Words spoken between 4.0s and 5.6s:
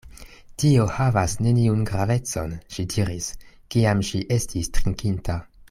ŝi estis trinkinta.